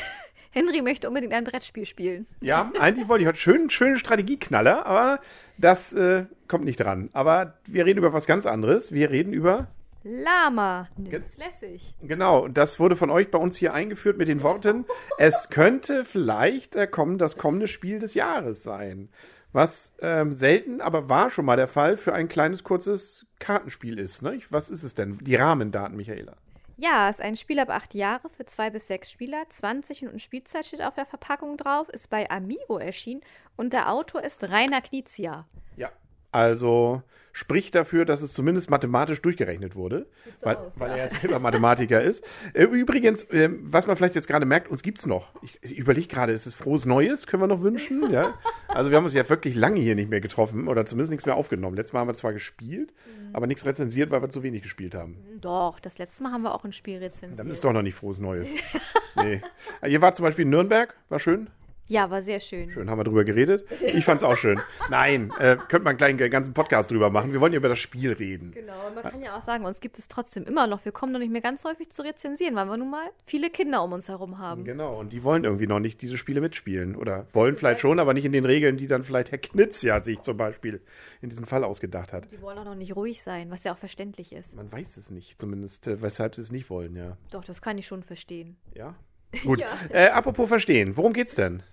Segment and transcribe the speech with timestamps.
[0.50, 2.26] Henry möchte unbedingt ein Brettspiel spielen.
[2.40, 5.20] Ja, eigentlich wollte ich heute schön, schönen Strategieknaller, aber
[5.58, 7.10] das äh, kommt nicht dran.
[7.12, 8.92] Aber wir reden über was ganz anderes.
[8.92, 9.68] Wir reden über,
[10.02, 10.88] Lama.
[10.96, 11.94] Nimm's lässig.
[12.02, 14.86] genau, das wurde von euch bei uns hier eingeführt mit den Worten,
[15.18, 19.10] es könnte vielleicht äh, kommen, das kommende Spiel des Jahres sein.
[19.52, 24.22] Was ähm, selten, aber war schon mal der Fall für ein kleines, kurzes Kartenspiel ist.
[24.22, 24.41] Ne?
[24.48, 25.19] Was ist es denn?
[25.19, 26.36] Die Rahmendaten, Michaela.
[26.83, 29.45] Ja, ist ein Spiel ab acht Jahre für zwei bis sechs Spieler.
[29.47, 33.20] 20 Minuten Spielzeit steht auf der Verpackung drauf, ist bei Amigo erschienen
[33.59, 35.47] und der Autor ist Rainer Knizia.
[35.77, 35.93] Ja.
[36.33, 40.97] Also spricht dafür, dass es zumindest mathematisch durchgerechnet wurde, so weil, aus, weil ja.
[40.97, 42.25] er selber Mathematiker ist.
[42.55, 45.28] Äh, Übrigens, ähm, was man vielleicht jetzt gerade merkt, uns gibt's noch.
[45.42, 47.27] Ich, ich überlege gerade, ist es frohes Neues?
[47.27, 48.00] Können wir noch wünschen?
[48.11, 48.34] Ja.
[48.67, 51.37] Also wir haben uns ja wirklich lange hier nicht mehr getroffen oder zumindest nichts mehr
[51.37, 51.77] aufgenommen.
[51.77, 53.34] Letztes Mal haben wir zwar gespielt, Mhm.
[53.34, 55.17] aber nichts rezensiert, weil wir zu wenig gespielt haben.
[55.41, 57.39] Doch, das letzte Mal haben wir auch ein Spiel rezensiert.
[57.39, 58.48] Dann ist doch noch nicht frohes Neues.
[59.17, 59.41] nee.
[59.87, 61.48] Ihr wart zum Beispiel in Nürnberg, war schön.
[61.91, 62.70] Ja, war sehr schön.
[62.70, 63.66] Schön, haben wir drüber geredet.
[63.83, 64.60] Ich fand's auch schön.
[64.91, 67.32] Nein, äh, könnte man einen ganzen Podcast drüber machen.
[67.32, 68.52] Wir wollen ja über das Spiel reden.
[68.52, 70.84] Genau, und man kann ja auch sagen, uns gibt es trotzdem immer noch.
[70.84, 73.82] Wir kommen noch nicht mehr ganz häufig zu rezensieren, weil wir nun mal viele Kinder
[73.82, 74.62] um uns herum haben.
[74.62, 76.94] Genau, und die wollen irgendwie noch nicht diese Spiele mitspielen.
[76.94, 80.00] Oder wollen vielleicht schon, aber nicht in den Regeln, die dann vielleicht Herr Knitz ja
[80.00, 80.80] sich zum Beispiel
[81.22, 82.30] in diesem Fall ausgedacht hat.
[82.30, 84.54] Die wollen auch noch nicht ruhig sein, was ja auch verständlich ist.
[84.54, 87.16] Man weiß es nicht, zumindest äh, weshalb sie es nicht wollen, ja.
[87.32, 88.56] Doch, das kann ich schon verstehen.
[88.77, 88.94] Ja?
[89.44, 89.58] Gut.
[89.58, 89.77] Ja.
[89.91, 91.64] Äh, apropos verstehen, worum geht's denn?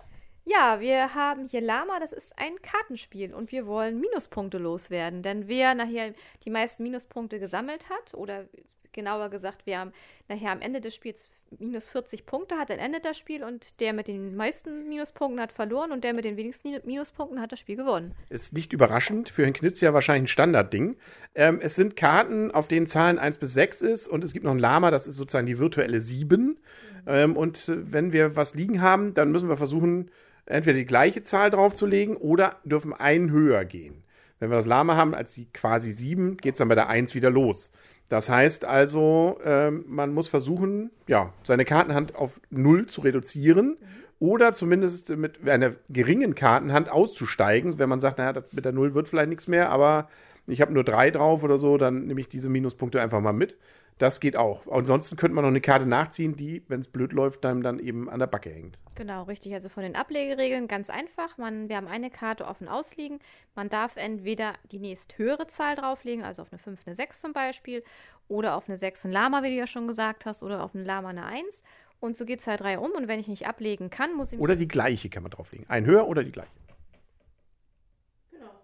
[0.50, 5.20] Ja, wir haben hier Lama, das ist ein Kartenspiel und wir wollen Minuspunkte loswerden.
[5.20, 6.14] Denn wer nachher
[6.46, 8.46] die meisten Minuspunkte gesammelt hat, oder
[8.92, 9.92] genauer gesagt, wer am-
[10.26, 13.92] nachher am Ende des Spiels minus 40 Punkte hat, dann endet das Spiel und der
[13.92, 17.76] mit den meisten Minuspunkten hat verloren und der mit den wenigsten Minuspunkten hat das Spiel
[17.76, 18.14] gewonnen.
[18.30, 20.96] Ist nicht überraschend, für Herrn Knitz ja wahrscheinlich ein Standardding.
[21.34, 24.52] Ähm, es sind Karten, auf denen Zahlen 1 bis 6 ist und es gibt noch
[24.52, 26.58] ein Lama, das ist sozusagen die virtuelle 7.
[27.06, 30.10] Ähm, und wenn wir was liegen haben, dann müssen wir versuchen,
[30.48, 34.02] entweder die gleiche Zahl draufzulegen oder dürfen einen höher gehen.
[34.38, 37.14] Wenn wir das Lama haben als die quasi 7, geht es dann bei der 1
[37.14, 37.70] wieder los.
[38.08, 43.76] Das heißt also, ähm, man muss versuchen, ja, seine Kartenhand auf 0 zu reduzieren
[44.18, 47.78] oder zumindest mit einer geringen Kartenhand auszusteigen.
[47.78, 50.08] Wenn man sagt, naja, mit der 0 wird vielleicht nichts mehr, aber
[50.46, 53.56] ich habe nur 3 drauf oder so, dann nehme ich diese Minuspunkte einfach mal mit.
[53.98, 54.66] Das geht auch.
[54.68, 58.08] Ansonsten könnte man noch eine Karte nachziehen, die, wenn es blöd läuft, dann, dann eben
[58.08, 58.78] an der Backe hängt.
[58.94, 59.52] Genau, richtig.
[59.54, 61.36] Also von den Ablegeregeln ganz einfach.
[61.36, 63.18] Man, wir haben eine Karte offen ausliegen.
[63.56, 67.32] Man darf entweder die nächst höhere Zahl drauflegen, also auf eine 5, eine 6 zum
[67.32, 67.82] Beispiel,
[68.28, 70.84] oder auf eine 6 ein Lama, wie du ja schon gesagt hast, oder auf ein
[70.84, 71.62] Lama eine 1.
[71.98, 72.92] Und so geht es halt drei um.
[72.92, 74.38] Und wenn ich nicht ablegen kann, muss ich.
[74.38, 75.68] Oder die gleiche kann man drauflegen.
[75.68, 76.52] Ein höher oder die gleiche.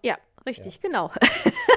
[0.01, 1.11] ja, richtig, genau.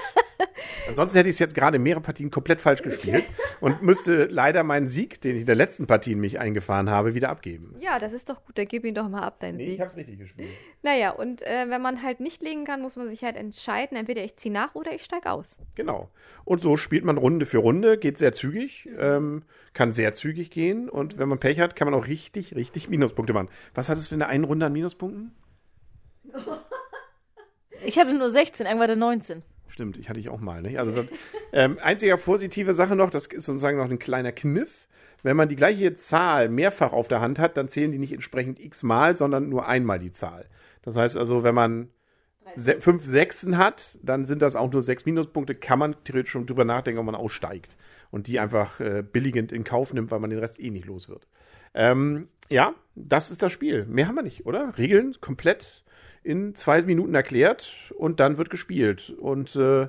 [0.89, 3.25] Ansonsten hätte ich es jetzt gerade in mehreren Partien komplett falsch gespielt
[3.61, 7.15] und müsste leider meinen Sieg, den ich in der letzten Partie in mich eingefahren habe,
[7.15, 7.75] wieder abgeben.
[7.81, 8.57] ja, das ist doch gut.
[8.59, 9.81] Dann gib ihn doch mal ab, deinen Sieg.
[9.81, 10.51] habe es richtig gespielt.
[10.83, 13.97] Naja, und äh, wenn man halt nicht legen kann, muss man sich halt entscheiden.
[13.97, 15.59] Entweder ich ziehe nach oder ich steige aus.
[15.75, 16.09] Genau.
[16.45, 19.43] Und so spielt man Runde für Runde, geht sehr zügig, ähm,
[19.75, 23.33] kann sehr zügig gehen und wenn man Pech hat, kann man auch richtig, richtig Minuspunkte
[23.33, 23.49] machen.
[23.75, 25.33] Was hattest du in der einen Runde an Minuspunkten?
[27.85, 29.43] Ich hatte nur 16, irgendwann hatte 19.
[29.79, 30.77] Stimmt, ich hatte ich auch mal, nicht?
[30.81, 31.07] Also das,
[31.53, 34.89] ähm, einziger positive Sache noch, das ist sozusagen noch ein kleiner Kniff.
[35.23, 38.59] Wenn man die gleiche Zahl mehrfach auf der Hand hat, dann zählen die nicht entsprechend
[38.59, 40.47] x-mal, sondern nur einmal die Zahl.
[40.83, 41.91] Das heißt also, wenn man
[42.57, 46.47] se fünf Sechsen hat, dann sind das auch nur sechs Minuspunkte, kann man theoretisch schon
[46.47, 47.77] drüber nachdenken, ob man aussteigt
[48.11, 51.09] und die einfach äh, billigend in Kauf nimmt, weil man den Rest eh nicht los
[51.09, 51.29] wird.
[51.73, 53.87] Ähm, ja, das ist das Spiel.
[53.87, 54.77] Mehr haben wir nicht, oder?
[54.77, 55.85] Regeln komplett
[56.23, 59.11] in zwei Minuten erklärt und dann wird gespielt.
[59.19, 59.89] Und äh,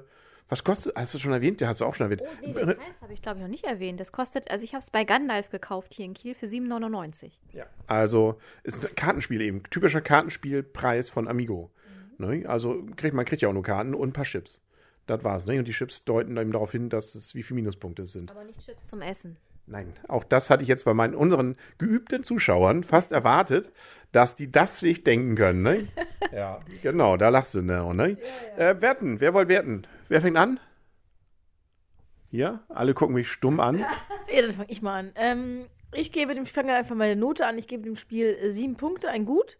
[0.49, 1.61] was kostet, hast du schon erwähnt?
[1.61, 2.23] Ja, hast du auch schon erwähnt.
[2.25, 3.99] Oh, nee, den Preis habe ich, glaube ich, noch nicht erwähnt.
[3.99, 7.31] Das kostet, also ich habe es bei Gandalf gekauft hier in Kiel für 7,99.
[7.53, 7.65] Ja.
[7.87, 9.63] Also ist ein Kartenspiel eben.
[9.69, 11.69] Typischer Kartenspielpreis von Amigo.
[12.17, 12.45] Ne?
[12.47, 14.59] Also kriegt, man kriegt ja auch nur Karten und ein paar Chips.
[15.05, 15.45] Das war's.
[15.45, 15.59] Ne?
[15.59, 18.31] Und die Chips deuten eben darauf hin, dass es wie viele Minuspunkte es sind.
[18.31, 19.37] Aber nicht Chips zum Essen.
[19.67, 23.71] Nein, auch das hatte ich jetzt bei meinen unseren geübten Zuschauern fast erwartet,
[24.11, 25.61] dass die das sich denken können.
[25.61, 25.87] Ne?
[26.31, 27.94] ja, genau, da lachst du ne?
[27.94, 28.18] ne?
[28.57, 29.88] Äh, werten, wer wollt werten?
[30.07, 30.60] Wer fängt an?
[32.31, 33.86] Hier, alle gucken mich stumm an.
[34.31, 35.12] Ja, dann fange ich mal an.
[35.16, 37.57] Ähm, ich gebe dem, ich fange einfach meine Note an.
[37.57, 39.57] Ich gebe dem Spiel äh, sieben Punkte, ein Gut.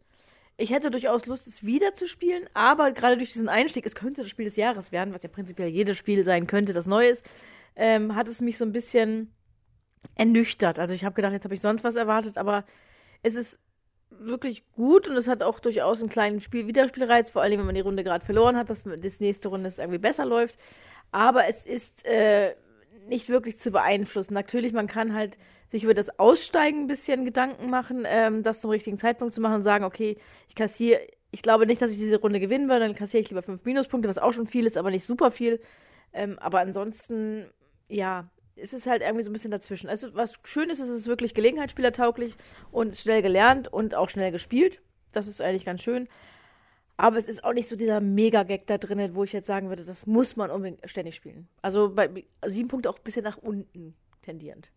[0.58, 4.22] Ich hätte durchaus Lust, es wieder zu spielen, aber gerade durch diesen Einstieg, es könnte
[4.22, 7.26] das Spiel des Jahres werden, was ja prinzipiell jedes Spiel sein könnte, das neu ist,
[7.78, 9.34] ähm, hat es mich so ein bisschen
[10.16, 10.78] ernüchtert.
[10.78, 12.66] Also ich habe gedacht, jetzt habe ich sonst was erwartet, aber
[13.24, 13.58] es ist
[14.12, 17.76] wirklich gut und es hat auch durchaus einen kleinen Spiel Wiederspielreiz, vor allem wenn man
[17.76, 20.58] die Runde gerade verloren hat, dass das nächste Runde es irgendwie besser läuft.
[21.12, 22.56] Aber es ist äh,
[23.08, 24.34] nicht wirklich zu beeinflussen.
[24.34, 25.38] Natürlich, man kann halt
[25.72, 29.56] sich über das Aussteigen ein bisschen Gedanken machen, ähm, das zum richtigen Zeitpunkt zu machen
[29.56, 30.18] und sagen, okay,
[30.48, 31.02] ich kassiere,
[31.32, 34.10] ich glaube nicht, dass ich diese Runde gewinnen würde, dann kassiere ich lieber fünf Minuspunkte,
[34.10, 35.60] was auch schon viel ist, aber nicht super viel.
[36.12, 37.46] Ähm, aber ansonsten,
[37.88, 38.30] ja,
[38.62, 39.90] es ist halt irgendwie so ein bisschen dazwischen.
[39.90, 42.36] Also was schön ist, ist es ist wirklich gelegenheitsspielertauglich
[42.72, 44.82] und schnell gelernt und auch schnell gespielt.
[45.12, 46.08] Das ist eigentlich ganz schön.
[46.98, 49.86] Aber es ist auch nicht so dieser Mega-Gag da drin, wo ich jetzt sagen würde,
[49.86, 51.48] das muss man unbedingt ständig spielen.
[51.62, 54.70] Also bei sieben Punkte auch ein bisschen nach unten tendierend.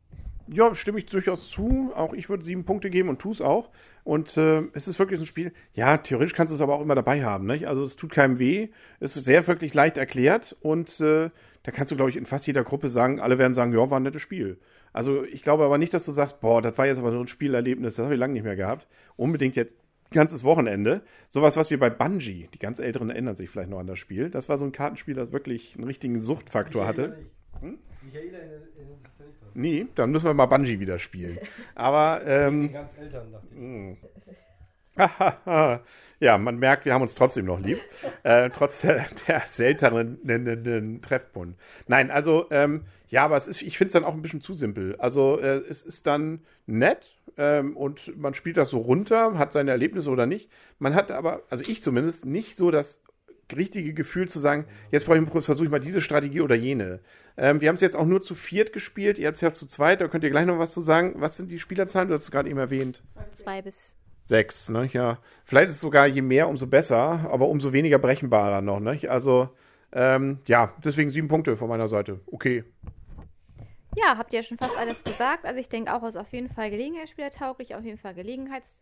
[0.47, 1.93] Ja, stimme ich durchaus zu.
[1.95, 3.71] Auch ich würde sieben Punkte geben und tue es auch.
[4.05, 5.53] Und äh, es ist wirklich ein Spiel.
[5.75, 7.47] Ja, theoretisch kannst du es aber auch immer dabei haben.
[7.47, 7.67] Nicht?
[7.67, 8.69] Also es tut keinem weh.
[9.01, 11.31] Es ist sehr wirklich leicht erklärt und äh,
[11.63, 14.01] da kannst du, glaube ich, in fast jeder Gruppe sagen, alle werden sagen, ja, war
[14.01, 14.59] ein nettes Spiel.
[14.93, 17.29] Also ich glaube aber nicht, dass du sagst, boah, das war jetzt aber so ein
[17.29, 18.87] Spielerlebnis, das habe ich lange nicht mehr gehabt.
[19.17, 19.73] Unbedingt jetzt
[20.13, 21.03] ganzes Wochenende.
[21.29, 24.31] Sowas, was wir bei Bungie, die ganz Älteren erinnern sich vielleicht noch an das Spiel.
[24.31, 27.17] Das war so ein Kartenspiel, das wirklich einen richtigen Suchtfaktor hatte.
[27.61, 27.79] Hm?
[28.03, 29.51] Michaela erinnert sich da nicht dran.
[29.55, 31.39] Nee, dann müssen wir mal Bungie wieder spielen.
[31.75, 32.73] Aber, ähm.
[32.73, 33.99] Ganz Eltern, dachte ich.
[36.23, 37.81] Ja, man merkt, wir haben uns trotzdem noch lieb,
[38.23, 41.59] äh, trotz der, der seltenen Treffpunkt.
[41.89, 44.55] Nein, also ähm, ja, aber es ist, ich finde es dann auch ein bisschen zu
[44.55, 44.95] simpel.
[45.01, 49.73] Also äh, es ist dann nett ähm, und man spielt das so runter, hat seine
[49.73, 50.49] Erlebnisse oder nicht.
[50.79, 53.03] Man hat aber, also ich zumindest, nicht so das
[53.53, 57.01] richtige Gefühl zu sagen, jetzt versuche ich mal diese Strategie oder jene.
[57.37, 59.67] Ähm, wir haben es jetzt auch nur zu viert gespielt, ihr habt es ja zu
[59.67, 61.15] zweit, da könnt ihr gleich noch was zu sagen.
[61.17, 62.07] Was sind die Spielerzahlen?
[62.07, 63.03] Du hast es gerade eben erwähnt.
[63.33, 64.89] Zwei bis sechs, ne?
[64.93, 65.19] Ja.
[65.45, 68.99] Vielleicht ist es sogar je mehr, umso besser, aber umso weniger brechenbarer noch, ne?
[69.09, 69.49] Also,
[69.93, 72.21] ähm, ja, deswegen sieben Punkte von meiner Seite.
[72.27, 72.65] Okay.
[73.95, 75.45] Ja, habt ihr ja schon fast alles gesagt.
[75.45, 78.75] Also ich denke auch, es ist auf jeden Fall Gelegenheitsspielertauglich, auf jeden Fall Gelegenheits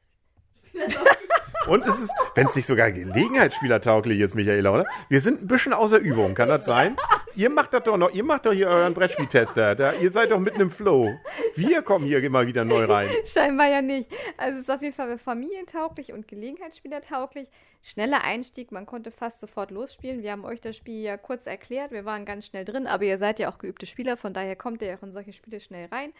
[1.66, 4.86] und es ist, wenn es nicht sogar Gelegenheitsspielertauglich ist, Michaela, oder?
[5.08, 6.96] Wir sind ein bisschen außer Übung, kann das sein?
[7.36, 9.74] Ihr macht das doch noch, ihr macht doch hier euren Brettspieltester.
[9.74, 11.16] Da, ihr seid doch mitten im Flow.
[11.54, 13.08] Wir kommen hier immer wieder neu rein.
[13.24, 14.10] Scheinbar ja nicht.
[14.36, 17.48] Also es ist auf jeden Fall familientauglich und Gelegenheitsspielertauglich.
[17.82, 20.22] Schneller Einstieg, man konnte fast sofort losspielen.
[20.22, 21.92] Wir haben euch das Spiel ja kurz erklärt.
[21.92, 24.82] Wir waren ganz schnell drin, aber ihr seid ja auch geübte Spieler, von daher kommt
[24.82, 26.12] ihr ja auch in solche Spiele schnell rein.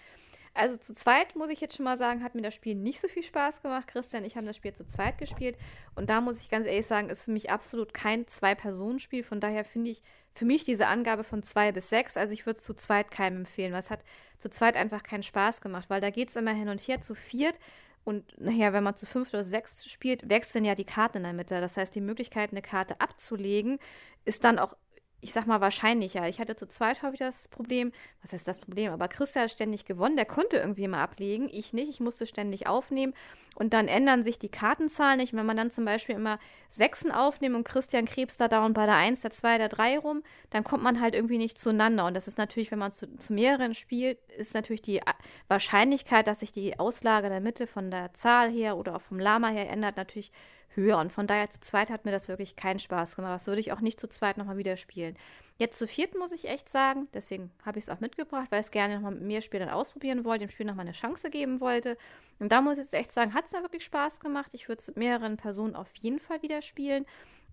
[0.60, 3.08] Also zu zweit, muss ich jetzt schon mal sagen, hat mir das Spiel nicht so
[3.08, 3.86] viel Spaß gemacht.
[3.88, 5.56] Christian ich haben das Spiel zu zweit gespielt.
[5.94, 9.22] Und da muss ich ganz ehrlich sagen, ist für mich absolut kein Zwei-Personen-Spiel.
[9.24, 10.02] Von daher finde ich
[10.34, 13.38] für mich diese Angabe von zwei bis sechs, also ich würde es zu zweit keinem
[13.38, 14.04] empfehlen, weil es hat
[14.38, 17.14] zu zweit einfach keinen Spaß gemacht, weil da geht es immer hin und her zu
[17.14, 17.58] viert.
[18.04, 21.32] Und naja, wenn man zu fünf oder sechs spielt, wechseln ja die Karten in der
[21.32, 21.60] Mitte.
[21.60, 23.78] Das heißt, die Möglichkeit, eine Karte abzulegen,
[24.24, 24.76] ist dann auch
[25.20, 26.26] ich sag mal, wahrscheinlicher.
[26.28, 28.93] Ich hatte zu zweit häufig das Problem, was heißt das Problem?
[28.93, 32.67] Aber Christian hat ständig gewonnen, der konnte irgendwie immer ablegen, ich nicht, ich musste ständig
[32.67, 33.14] aufnehmen
[33.55, 35.34] und dann ändern sich die Kartenzahlen nicht.
[35.34, 36.38] Wenn man dann zum Beispiel immer
[36.69, 40.22] Sechsen aufnimmt und Christian krebst da dauernd bei der Eins, der Zwei, der Drei rum,
[40.50, 42.06] dann kommt man halt irgendwie nicht zueinander.
[42.06, 45.00] Und das ist natürlich, wenn man zu, zu mehreren spielt, ist natürlich die
[45.49, 49.49] Wahrscheinlichkeit, dass sich die Auslage der Mitte von der Zahl her oder auch vom Lama
[49.49, 50.32] her ändert, natürlich
[50.75, 50.99] höher.
[50.99, 53.34] Und von daher zu zweit hat mir das wirklich keinen Spaß gemacht.
[53.34, 55.17] Das würde ich auch nicht zu zweit nochmal wieder spielen.
[55.58, 58.67] Jetzt zu viert muss ich echt sagen, deswegen habe ich es auch mitgebracht, weil ich
[58.67, 61.98] es gerne nochmal mit mir Spielern ausprobieren wollte, dem Spiel nochmal eine Chance geben wollte.
[62.39, 64.55] Und da muss ich jetzt echt sagen, hat es mir wirklich Spaß gemacht.
[64.55, 67.05] Ich würde es mit mehreren Personen auf jeden Fall wieder spielen.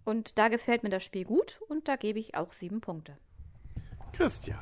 [0.05, 3.17] Und da gefällt mir das Spiel gut und da gebe ich auch sieben Punkte.
[4.13, 4.57] Christian.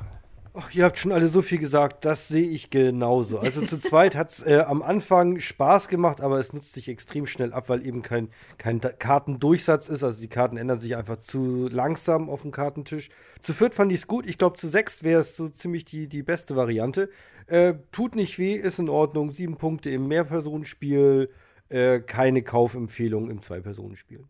[0.58, 3.38] Ach, ihr habt schon alle so viel gesagt, das sehe ich genauso.
[3.38, 7.26] Also zu zweit hat es äh, am Anfang Spaß gemacht, aber es nutzt sich extrem
[7.26, 10.02] schnell ab, weil eben kein, kein Kartendurchsatz ist.
[10.02, 13.10] Also die Karten ändern sich einfach zu langsam auf dem Kartentisch.
[13.42, 14.26] Zu viert fand ich es gut.
[14.26, 17.10] Ich glaube, zu sechst wäre es so ziemlich die, die beste Variante.
[17.48, 19.32] Äh, tut nicht weh, ist in Ordnung.
[19.32, 21.28] Sieben Punkte im Mehrpersonenspiel,
[21.68, 24.24] äh, keine Kaufempfehlung im Zwei-Personenspiel.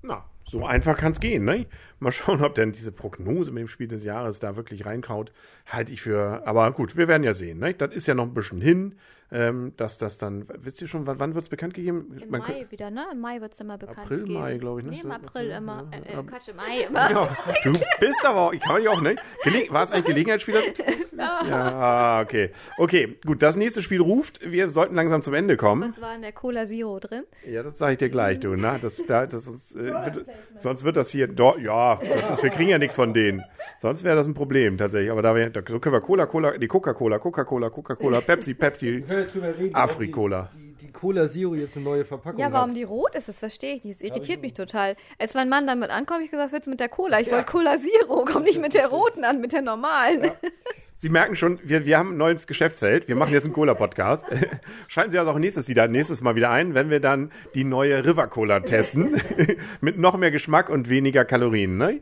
[0.00, 1.66] Na, so einfach kann es gehen, ne?
[1.98, 5.32] Mal schauen, ob denn diese Prognose mit dem Spiel des Jahres da wirklich reinkaut.
[5.66, 6.46] Halte ich für.
[6.46, 7.74] Aber gut, wir werden ja sehen, ne?
[7.74, 8.94] Das ist ja noch ein bisschen hin
[9.32, 12.16] ähm, dass das dann, wisst ihr schon, wann, wann wird es bekannt gegeben?
[12.20, 13.06] Im Man Mai kann, wieder, ne?
[13.12, 14.40] Im Mai wird es immer bekannt April, gegeben.
[14.40, 14.86] Mai, glaube ich.
[14.86, 14.92] Ne?
[14.92, 15.90] Nee, im April immer.
[15.90, 17.10] Äh, äh, Quatsch, im Mai immer.
[17.10, 19.16] Ja, du bist aber auch, ich kann ich auch, ne?
[19.42, 20.60] Gele war es eigentlich Gelegenheitsspieler?
[21.18, 22.50] ja, ah, okay.
[22.78, 24.48] Okay, gut, das nächste Spiel ruft.
[24.50, 25.90] Wir sollten langsam zum Ende kommen.
[25.90, 27.24] Was war in der Cola Zero drin?
[27.44, 28.78] Ja, das sage ich dir gleich, du, ne?
[28.80, 30.26] Das, da, das ist, äh, wird,
[30.62, 33.42] sonst wird das hier, do, ja, das, wir kriegen ja nichts von denen.
[33.82, 35.10] Sonst wäre das ein Problem, tatsächlich.
[35.10, 39.04] Aber da, wir, da so können wir Cola, Cola, die Coca-Cola, Coca-Cola, Coca-Cola, Pepsi, Pepsi,
[39.72, 40.50] Afrikola.
[40.54, 42.76] Die, die Cola Zero jetzt eine neue Verpackung Ja, warum hat.
[42.76, 44.00] die rot ist, das verstehe ich nicht.
[44.00, 44.96] Das irritiert ich mich total.
[45.18, 47.20] Als mein Mann damit ankommt, ich gesagt, was willst du mit der Cola?
[47.20, 47.34] Ich Ja.
[47.34, 50.30] wollte Cola Zero, komm nicht mit der roten an, mit der normalen.
[50.98, 53.06] Sie merken schon, wir, wir haben ein neues Geschäftsfeld.
[53.06, 54.26] Wir machen jetzt einen Cola-Podcast.
[54.88, 58.02] Schalten Sie also auch nächstes, wieder, nächstes Mal wieder ein, wenn wir dann die neue
[58.02, 59.20] River Cola testen.
[59.82, 62.00] Mit noch mehr Geschmack und weniger Kalorien, ne?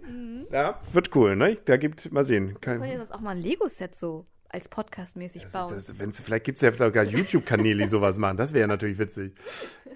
[0.52, 1.56] Ja, wird cool, ne?
[1.64, 2.50] Da gibt, mal sehen.
[2.50, 5.74] Wir Kein, können ja sonst auch mal ein Lego-Set so als Podcast-mäßig bauen.
[5.74, 8.36] das, wenn's, vielleicht gibt's ja sogar YouTube-Kanäle, die sowas machen.
[8.36, 9.34] Das wäre ja natürlich witzig.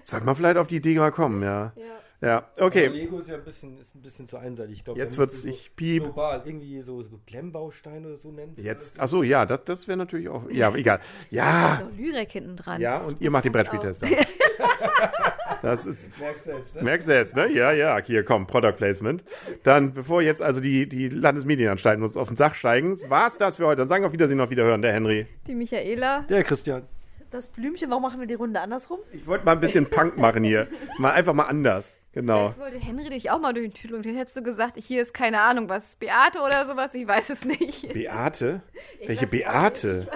[0.03, 1.73] Sag mal vielleicht auf die Idee mal kommen, ja.
[1.75, 1.83] ja.
[2.21, 2.87] Ja, Aber okay.
[2.87, 4.79] Lego ist ja ein bisschen, ist ein bisschen zu einseitig.
[4.79, 6.03] Ich glaube, Jetzt da wird's müssen wir sich piep.
[6.03, 8.55] global irgendwie so, so Klemmbausteine oder so nennen.
[8.57, 10.99] Jetzt, ach so, ja, das, das wäre natürlich auch, ja, egal.
[11.29, 12.81] Ja, Lyrik hinten dran.
[12.81, 14.07] ja, und ihr macht den passt Brettspieltester.
[15.61, 16.81] Das ist, Merkst selbst, ne?
[16.81, 17.51] Merk selbst, ne?
[17.51, 19.23] Ja, ja, hier, komm, Product Placement.
[19.63, 23.65] Dann, bevor jetzt also die, die Landesmedienanstalten uns auf den Sach steigen, war's das für
[23.65, 23.77] heute.
[23.77, 25.27] Dann sagen wir auf Wiedersehen, auf Wiederhören, der Henry.
[25.47, 26.21] Die Michaela.
[26.29, 26.83] Der Christian.
[27.31, 28.99] Das Blümchen, warum machen wir die Runde andersrum?
[29.11, 30.67] Ich wollte mal ein bisschen Punk machen hier.
[30.97, 31.93] Mal einfach mal anders.
[32.11, 32.49] Genau.
[32.49, 35.01] Vielleicht wollte Henry dich auch mal durch den Tüdel und dann hättest du gesagt, hier
[35.01, 37.93] ist keine Ahnung was, Beate oder sowas, ich weiß es nicht.
[37.93, 38.61] Beate?
[39.05, 40.07] Welche weiß nicht, ob Beate?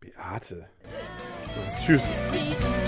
[0.00, 0.68] Beate.
[1.56, 2.79] Das ist tschüss.